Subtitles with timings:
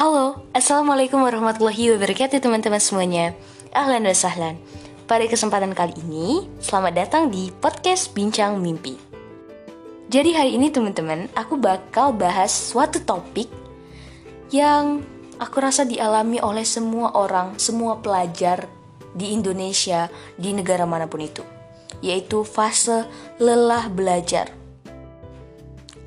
[0.00, 3.36] Halo, Assalamualaikum warahmatullahi wabarakatuh teman-teman semuanya.
[3.76, 4.56] Ahlan wa sahlan.
[5.04, 8.96] Pada kesempatan kali ini, selamat datang di podcast Bincang Mimpi.
[10.08, 13.52] Jadi hari ini teman-teman, aku bakal bahas suatu topik
[14.48, 15.04] Yang
[15.36, 18.72] aku rasa dialami oleh semua orang, semua pelajar
[19.12, 21.44] di Indonesia, di negara mana pun itu
[22.00, 23.04] Yaitu fase
[23.36, 24.48] lelah belajar.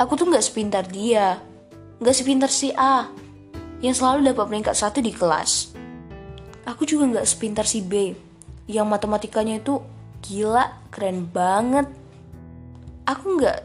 [0.01, 1.37] Aku tuh gak sepintar dia,
[2.01, 3.21] gak sepintar si A,
[3.83, 5.75] yang selalu dapat peringkat satu di kelas.
[6.63, 8.15] Aku juga nggak sepintar si B,
[8.71, 9.83] yang matematikanya itu
[10.23, 11.91] gila, keren banget.
[13.03, 13.59] Aku nggak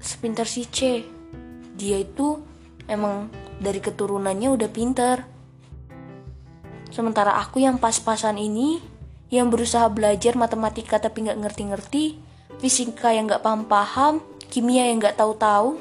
[0.00, 1.04] sepintar si C,
[1.76, 2.40] dia itu
[2.88, 3.28] emang
[3.60, 5.28] dari keturunannya udah pintar.
[6.88, 8.80] Sementara aku yang pas-pasan ini,
[9.28, 12.16] yang berusaha belajar matematika tapi nggak ngerti-ngerti,
[12.56, 15.76] fisika yang nggak paham-paham, kimia yang nggak tahu-tahu,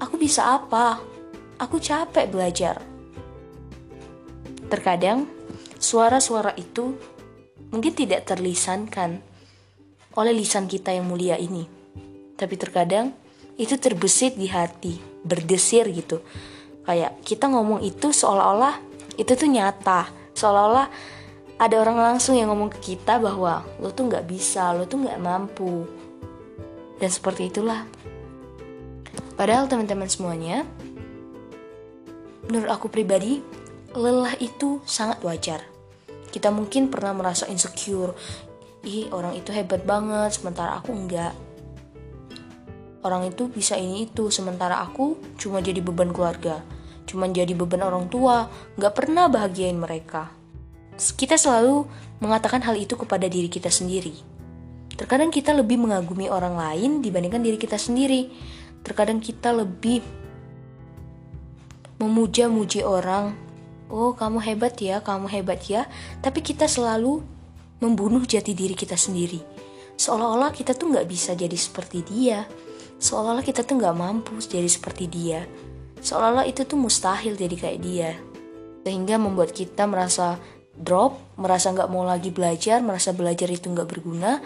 [0.00, 1.11] aku bisa apa?
[1.62, 2.82] Aku capek belajar.
[4.66, 5.30] Terkadang,
[5.78, 6.98] suara-suara itu
[7.70, 9.22] mungkin tidak terlisankan
[10.18, 11.70] oleh lisan kita yang mulia ini.
[12.34, 13.14] Tapi terkadang,
[13.54, 16.18] itu terbesit di hati, berdesir gitu.
[16.82, 18.82] Kayak kita ngomong itu seolah-olah
[19.14, 20.10] itu tuh nyata.
[20.34, 20.90] Seolah-olah
[21.62, 25.20] ada orang langsung yang ngomong ke kita bahwa lo tuh nggak bisa, lo tuh nggak
[25.22, 25.86] mampu.
[26.98, 27.86] Dan seperti itulah.
[29.38, 30.66] Padahal teman-teman semuanya,
[32.48, 33.38] Menurut aku pribadi,
[33.94, 35.62] lelah itu sangat wajar.
[36.32, 38.16] Kita mungkin pernah merasa insecure,
[38.82, 41.36] ih orang itu hebat banget, sementara aku enggak.
[43.02, 46.62] Orang itu bisa ini itu, sementara aku cuma jadi beban keluarga,
[47.04, 48.46] cuma jadi beban orang tua,
[48.78, 50.30] nggak pernah bahagiain mereka.
[50.96, 51.84] Kita selalu
[52.22, 54.14] mengatakan hal itu kepada diri kita sendiri.
[54.94, 58.30] Terkadang kita lebih mengagumi orang lain dibandingkan diri kita sendiri.
[58.86, 59.98] Terkadang kita lebih
[62.02, 63.38] memuja-muji orang.
[63.86, 65.86] Oh, kamu hebat ya, kamu hebat ya.
[66.18, 67.22] Tapi kita selalu
[67.78, 69.38] membunuh jati diri kita sendiri.
[69.94, 72.42] Seolah-olah kita tuh nggak bisa jadi seperti dia.
[72.98, 75.46] Seolah-olah kita tuh nggak mampu jadi seperti dia.
[76.02, 78.10] Seolah-olah itu tuh mustahil jadi kayak dia.
[78.82, 80.42] Sehingga membuat kita merasa
[80.74, 84.42] drop, merasa nggak mau lagi belajar, merasa belajar itu nggak berguna.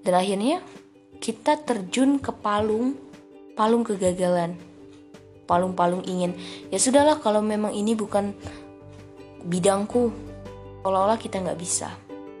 [0.00, 0.62] Dan akhirnya
[1.20, 2.96] kita terjun ke palung,
[3.58, 4.75] palung kegagalan
[5.46, 6.34] palung-palung ingin.
[6.68, 8.34] Ya sudahlah kalau memang ini bukan
[9.46, 10.10] bidangku
[10.82, 11.90] seolah-olah kita nggak bisa.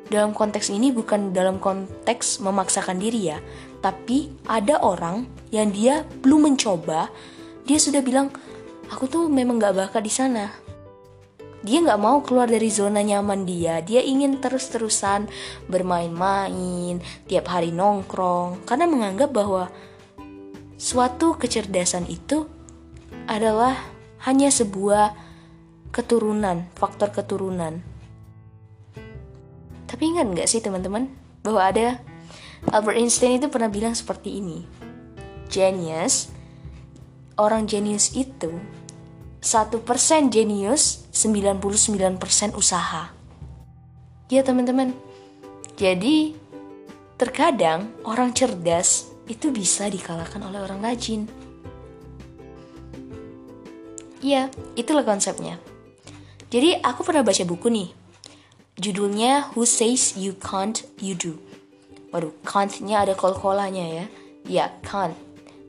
[0.06, 3.42] Dalam konteks ini bukan dalam konteks memaksakan diri ya
[3.82, 7.10] tapi ada orang yang dia belum mencoba
[7.66, 8.30] dia sudah bilang
[8.86, 10.46] aku tuh memang nggak bakat di sana.
[11.66, 13.82] Dia nggak mau keluar dari zona nyaman dia.
[13.82, 15.26] Dia ingin terus-terusan
[15.66, 19.66] bermain-main tiap hari nongkrong karena menganggap bahwa
[20.78, 22.46] suatu kecerdasan itu
[23.24, 23.80] adalah
[24.28, 25.16] hanya sebuah
[25.96, 27.80] keturunan, faktor keturunan.
[29.88, 31.08] Tapi ingat nggak sih teman-teman
[31.40, 31.86] bahwa ada
[32.68, 34.68] Albert Einstein itu pernah bilang seperti ini.
[35.48, 36.28] Genius,
[37.40, 38.52] orang genius itu
[39.46, 42.18] satu persen genius, 99%
[42.58, 43.14] usaha.
[44.26, 44.90] Ya teman-teman,
[45.78, 46.34] jadi
[47.14, 51.30] terkadang orang cerdas itu bisa dikalahkan oleh orang rajin.
[54.26, 55.62] Iya, itulah konsepnya.
[56.50, 57.94] Jadi aku pernah baca buku nih.
[58.74, 61.38] Judulnya Who Says You Can't You Do.
[62.10, 64.04] Waduh, can't-nya ada kol-kolanya ya.
[64.42, 65.14] Ya, can't.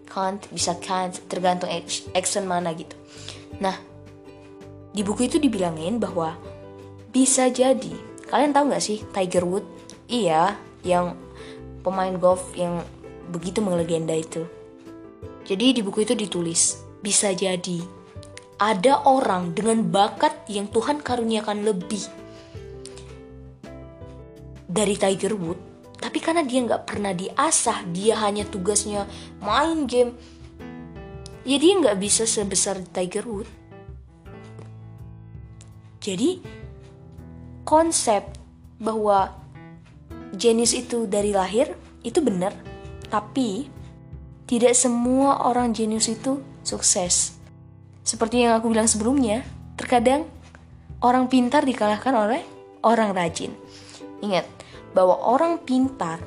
[0.10, 1.70] Can't bisa can't, tergantung
[2.18, 2.98] action mana gitu.
[3.62, 3.78] Nah,
[4.90, 6.34] di buku itu dibilangin bahwa
[7.14, 7.94] bisa jadi.
[8.26, 9.70] Kalian tahu gak sih Tiger Wood?
[10.10, 11.14] Iya, yang
[11.86, 12.82] pemain golf yang
[13.30, 14.50] begitu melegenda itu.
[15.46, 17.97] Jadi di buku itu ditulis, bisa jadi
[18.58, 22.02] ada orang dengan bakat yang Tuhan karuniakan lebih
[24.66, 25.62] dari Tiger Wood,
[26.02, 29.06] tapi karena dia nggak pernah diasah, dia hanya tugasnya
[29.46, 30.18] main game,
[31.46, 33.50] ya dia nggak bisa sebesar Tiger Wood.
[36.02, 36.42] Jadi
[37.62, 38.26] konsep
[38.82, 39.38] bahwa
[40.34, 42.58] jenis itu dari lahir itu benar,
[43.14, 43.70] tapi
[44.50, 47.37] tidak semua orang jenius itu sukses.
[48.08, 49.44] Seperti yang aku bilang sebelumnya,
[49.76, 50.24] terkadang
[51.04, 52.40] orang pintar dikalahkan oleh
[52.88, 53.52] orang rajin.
[54.24, 54.48] Ingat
[54.96, 56.24] bahwa orang pintar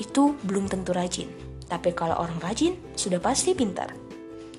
[0.00, 1.28] itu belum tentu rajin,
[1.68, 3.92] tapi kalau orang rajin sudah pasti pintar.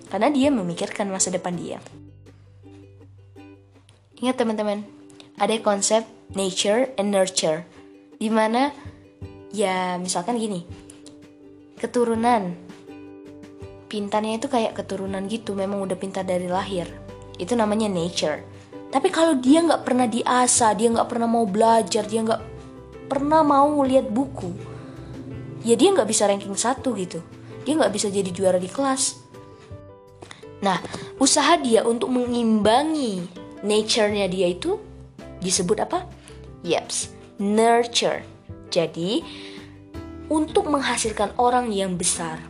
[0.05, 1.81] Karena dia memikirkan masa depan dia.
[4.21, 4.85] Ingat teman-teman,
[5.41, 6.05] ada konsep
[6.37, 7.65] nature and nurture,
[8.21, 8.69] di mana
[9.49, 10.61] ya misalkan gini,
[11.81, 12.53] keturunan
[13.95, 16.91] pintarnya itu kayak keturunan gitu memang udah pintar dari lahir.
[17.39, 18.43] Itu namanya nature.
[18.91, 22.43] Tapi kalau dia nggak pernah diasah dia nggak pernah mau belajar dia nggak
[23.07, 24.75] pernah mau lihat buku
[25.63, 27.23] ya dia nggak bisa ranking satu gitu.
[27.63, 29.15] Dia nggak bisa jadi juara di kelas.
[30.59, 30.77] Nah
[31.15, 33.23] usaha dia untuk mengimbangi
[33.63, 34.75] nature-nya dia itu
[35.39, 36.03] disebut apa?
[36.67, 38.21] Yeps, nurture.
[38.73, 39.21] Jadi,
[40.27, 42.41] untuk menghasilkan orang yang besar,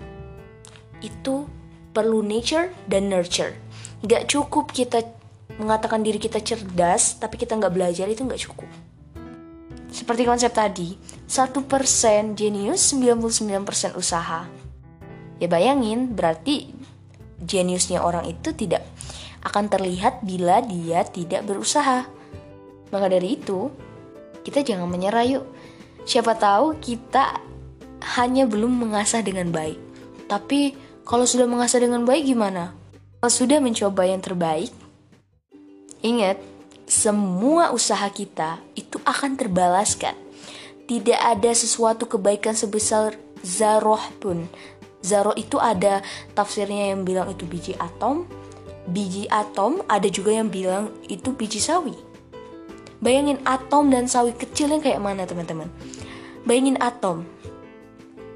[1.05, 1.45] itu
[1.93, 3.53] perlu nature dan nurture.
[4.03, 5.05] Gak cukup kita
[5.55, 8.67] mengatakan diri kita cerdas, tapi kita nggak belajar itu nggak cukup.
[9.95, 14.43] Seperti konsep tadi, 1% jenius, 99% usaha.
[15.39, 16.75] Ya bayangin, berarti
[17.39, 18.83] jeniusnya orang itu tidak
[19.47, 22.03] akan terlihat bila dia tidak berusaha.
[22.91, 23.71] Maka dari itu,
[24.43, 25.45] kita jangan menyerah yuk.
[26.03, 27.39] Siapa tahu kita
[28.19, 29.79] hanya belum mengasah dengan baik.
[30.27, 30.75] Tapi
[31.05, 32.73] kalau sudah mengasah dengan baik gimana?
[33.21, 34.73] Kalau sudah mencoba yang terbaik,
[36.01, 36.41] ingat,
[36.89, 40.17] semua usaha kita itu akan terbalaskan.
[40.85, 44.49] Tidak ada sesuatu kebaikan sebesar zaroh pun.
[45.05, 46.01] Zaroh itu ada
[46.33, 48.25] tafsirnya yang bilang itu biji atom,
[48.89, 51.93] biji atom ada juga yang bilang itu biji sawi.
[52.97, 55.69] Bayangin atom dan sawi kecil yang kayak mana teman-teman.
[56.45, 57.25] Bayangin atom.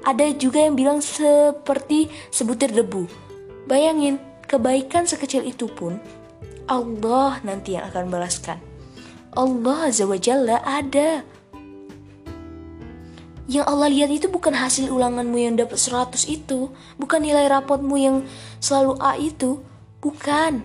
[0.00, 3.04] Ada juga yang bilang seperti sebutir debu.
[3.68, 4.16] Bayangin,
[4.48, 6.00] kebaikan sekecil itu pun
[6.70, 8.58] Allah nanti yang akan balaskan.
[9.34, 11.22] Allah Azza wa Jalla ada.
[13.50, 16.70] Yang Allah lihat itu bukan hasil ulanganmu yang dapat 100 itu,
[17.02, 18.16] bukan nilai rapotmu yang
[18.62, 19.58] selalu A itu,
[19.98, 20.62] bukan.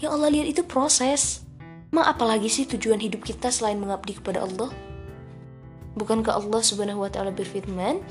[0.00, 1.44] Yang Allah lihat itu proses.
[1.92, 4.72] Emang apalagi sih tujuan hidup kita selain mengabdi kepada Allah?
[5.96, 8.02] Bukankah Allah Subhanahu wa taala berfirman,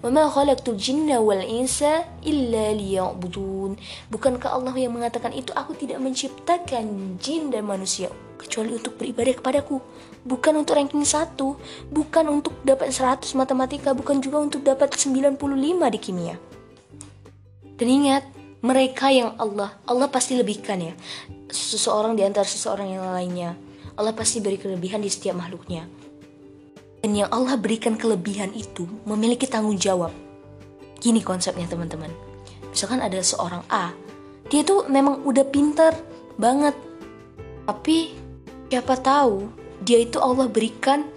[0.00, 3.76] "Wama khalaqtul jinna wal insa illa liya'budun."
[4.08, 8.08] Bukankah Allah yang mengatakan itu aku tidak menciptakan jin dan manusia
[8.40, 9.82] kecuali untuk beribadah kepadaku,
[10.24, 11.60] bukan untuk ranking satu,
[11.92, 15.36] bukan untuk dapat 100 matematika, bukan juga untuk dapat 95
[15.92, 16.36] di kimia.
[17.76, 18.24] Dan ingat,
[18.60, 20.92] mereka yang Allah Allah pasti lebihkan ya
[21.48, 23.56] seseorang di antara seseorang yang lainnya
[23.96, 25.88] Allah pasti beri kelebihan di setiap makhluknya
[27.00, 30.12] dan yang Allah berikan kelebihan itu memiliki tanggung jawab
[31.00, 32.12] gini konsepnya teman-teman
[32.70, 33.92] misalkan ada seorang A
[34.52, 35.96] dia tuh memang udah pinter
[36.36, 36.76] banget
[37.64, 38.14] tapi
[38.68, 39.48] siapa tahu
[39.80, 41.08] dia itu Allah berikan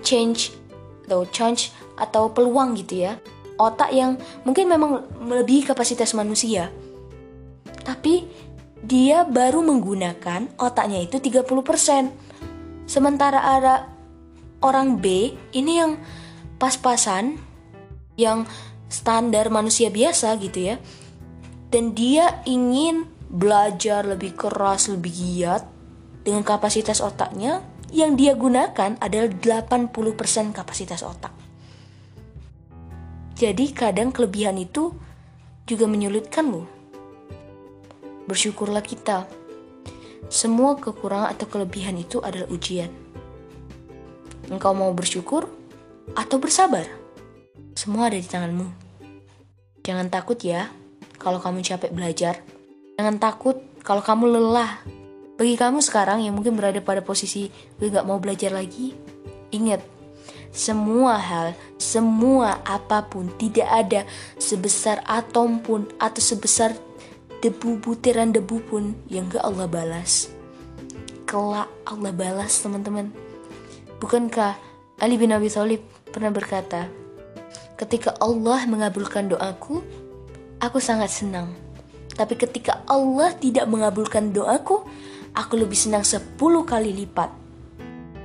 [0.00, 0.56] change
[1.04, 3.20] atau change atau peluang gitu ya
[3.58, 4.16] otak yang
[4.46, 6.70] mungkin memang melebihi kapasitas manusia.
[7.82, 8.24] Tapi
[8.80, 12.86] dia baru menggunakan otaknya itu 30%.
[12.86, 13.90] Sementara ada
[14.62, 15.98] orang B ini yang
[16.58, 17.38] pas-pasan
[18.18, 18.44] yang
[18.90, 20.76] standar manusia biasa gitu ya.
[21.68, 25.62] Dan dia ingin belajar lebih keras, lebih giat
[26.24, 27.60] dengan kapasitas otaknya
[27.92, 31.32] yang dia gunakan adalah 80% kapasitas otak.
[33.38, 34.90] Jadi kadang kelebihan itu
[35.62, 36.66] juga menyulitkan loh.
[38.26, 39.28] Bersyukurlah kita.
[40.28, 43.07] Semua kekurangan atau kelebihan itu adalah ujian.
[44.48, 45.44] Engkau mau bersyukur
[46.16, 46.88] atau bersabar?
[47.76, 48.66] Semua ada di tanganmu.
[49.84, 50.72] Jangan takut ya
[51.20, 52.40] kalau kamu capek belajar.
[52.96, 54.80] Jangan takut kalau kamu lelah.
[55.38, 58.90] Bagi kamu sekarang yang mungkin berada pada posisi gue gak mau belajar lagi,
[59.54, 59.78] ingat
[60.50, 64.00] semua hal, semua apa pun tidak ada
[64.40, 66.74] sebesar atom pun atau sebesar
[67.44, 70.32] debu butiran debu pun yang gak Allah balas.
[71.28, 73.27] Kelak Allah balas teman-teman.
[73.98, 74.54] Bukankah
[74.98, 76.86] Ali bin Abi Thalib pernah berkata,
[77.78, 79.82] ketika Allah mengabulkan doaku,
[80.58, 81.54] aku sangat senang.
[82.18, 84.82] Tapi ketika Allah tidak mengabulkan doaku,
[85.34, 87.30] aku lebih senang sepuluh kali lipat.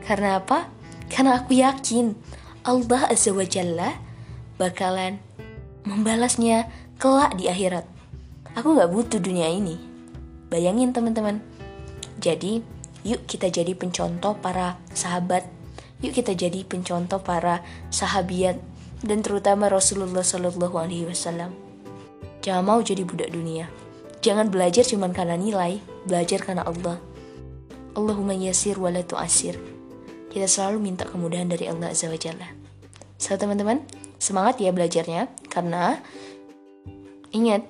[0.02, 0.70] Karena apa?
[1.14, 2.18] Karena aku yakin
[2.66, 3.94] Allah Azza wa Jalla
[4.58, 5.22] bakalan
[5.86, 7.86] membalasnya kelak di akhirat.
[8.58, 9.78] Aku gak butuh dunia ini.
[10.50, 11.42] Bayangin teman-teman.
[12.22, 12.62] Jadi,
[13.06, 15.46] yuk kita jadi pencontoh para sahabat.
[16.04, 18.60] Yuk kita jadi pencontoh para sahabiat
[19.02, 21.56] dan terutama Rasulullah Shallallahu Alaihi Wasallam.
[22.44, 23.72] Jangan mau jadi budak dunia.
[24.20, 27.00] Jangan belajar cuma karena nilai, belajar karena Allah.
[27.96, 29.74] Allahumma yasir wa la tu'asir
[30.34, 32.50] kita selalu minta kemudahan dari Allah Azza wa Jalla.
[33.22, 33.86] So teman-teman,
[34.18, 36.02] semangat ya belajarnya karena
[37.30, 37.62] ingat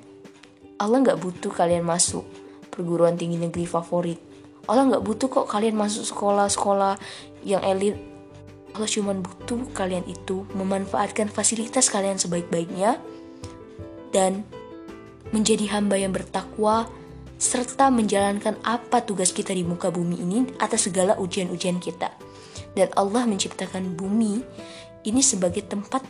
[0.80, 2.24] Allah nggak butuh kalian masuk
[2.72, 4.18] perguruan tinggi negeri favorit.
[4.64, 6.96] Allah nggak butuh kok kalian masuk sekolah-sekolah
[7.44, 8.00] yang elit.
[8.74, 12.98] Allah cuma butuh kalian itu memanfaatkan fasilitas kalian sebaik-baiknya
[14.10, 14.42] dan
[15.30, 16.90] menjadi hamba yang bertakwa
[17.38, 22.14] serta menjalankan apa tugas kita di muka bumi ini atas segala ujian-ujian kita.
[22.74, 24.42] Dan Allah menciptakan bumi
[25.06, 26.02] ini sebagai tempat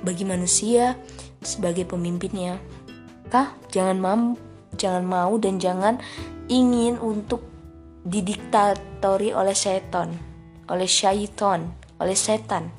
[0.00, 0.96] bagi manusia
[1.44, 2.56] sebagai pemimpinnya.
[3.28, 4.34] Kah, jangan mau,
[4.74, 6.02] jangan mau dan jangan
[6.50, 7.44] ingin untuk
[8.02, 10.16] didiktatori oleh setan,
[10.66, 12.72] oleh syaiton, oleh setan.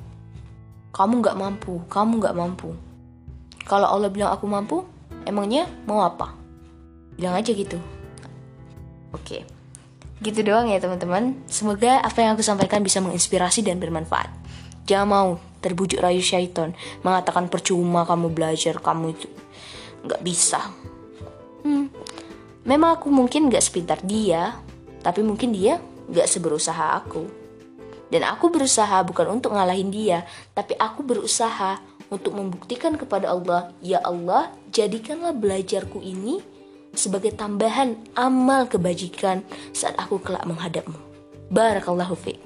[0.92, 2.76] Kamu nggak mampu, kamu nggak mampu.
[3.64, 4.84] Kalau Allah bilang aku mampu,
[5.24, 6.34] emangnya mau apa?
[7.16, 7.78] Bilang aja gitu.
[9.14, 9.46] Oke.
[10.20, 11.38] Gitu doang ya teman-teman.
[11.46, 14.28] Semoga apa yang aku sampaikan bisa menginspirasi dan bermanfaat.
[14.84, 15.28] Jangan mau
[15.62, 16.74] terbujuk rayu syaiton
[17.06, 19.30] mengatakan percuma kamu belajar kamu itu
[20.02, 20.58] nggak bisa.
[21.62, 21.86] Hmm,
[22.66, 24.58] memang aku mungkin nggak sepintar dia,
[25.06, 25.78] tapi mungkin dia
[26.10, 27.41] nggak seberusaha aku.
[28.12, 31.80] Dan aku berusaha bukan untuk ngalahin dia, tapi aku berusaha
[32.12, 36.44] untuk membuktikan kepada Allah, ya Allah, jadikanlah belajarku ini
[36.92, 39.40] sebagai tambahan amal kebajikan
[39.72, 41.00] saat aku kelak menghadapmu.
[41.48, 42.36] Barakallahu fiqh.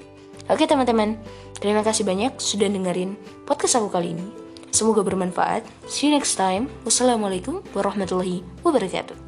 [0.47, 1.19] Oke teman-teman,
[1.59, 4.27] terima kasih banyak sudah dengerin podcast aku kali ini.
[4.71, 5.67] Semoga bermanfaat.
[5.91, 6.71] See you next time.
[6.87, 9.26] Wassalamualaikum warahmatullahi wabarakatuh.